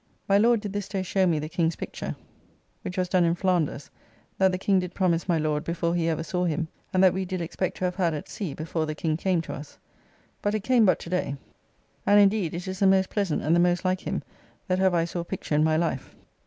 [0.27, 2.15] My Lord did this day show me the King's picture,
[2.81, 3.91] which was done in Flanders,
[4.39, 7.23] that the King did promise my Lord before he ever saw him, and that we
[7.23, 9.77] did expect to have had at sea before the King came to us;
[10.41, 11.35] but it came but to day,
[12.03, 14.23] and indeed it is the most pleasant and the most like him
[14.67, 16.15] that ever I saw picture in my life.